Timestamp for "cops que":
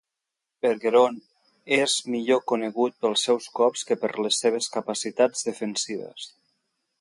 3.61-3.99